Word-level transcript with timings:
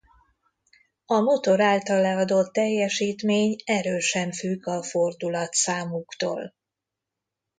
A 1.05 1.19
motor 1.19 1.61
által 1.61 2.01
leadott 2.01 2.53
teljesítmény 2.53 3.55
erősen 3.65 4.31
függ 4.31 4.67
a 4.67 4.83
fordulatszámuktól. 4.83 6.55